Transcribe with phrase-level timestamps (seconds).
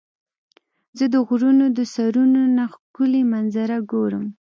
[0.97, 4.25] زه د غرونو د سرونو نه ښکلي منظره ګورم.